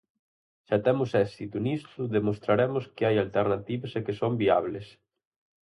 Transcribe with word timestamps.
Se 0.67 0.77
temos 0.85 1.09
éxito 1.25 1.55
nisto 1.67 1.99
demostraremos 2.15 2.83
que 2.95 3.03
hai 3.07 3.15
alternativas 3.19 3.91
e 3.93 3.99
que 4.05 4.17
son 4.21 4.31
viables. 4.41 4.87